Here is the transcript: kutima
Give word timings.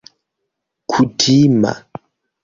kutima 0.89 1.71